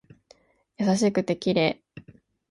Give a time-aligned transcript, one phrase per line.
[0.79, 1.79] 優しくて綺麗